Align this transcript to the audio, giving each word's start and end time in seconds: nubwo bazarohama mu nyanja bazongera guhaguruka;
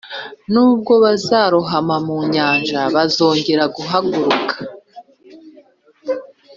nubwo 0.51 0.93
bazarohama 1.03 1.95
mu 2.05 2.17
nyanja 2.33 2.79
bazongera 2.95 3.63
guhaguruka; 3.75 4.55